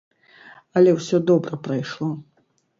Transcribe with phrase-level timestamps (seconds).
[0.81, 2.11] Але ўсё добра прайшло.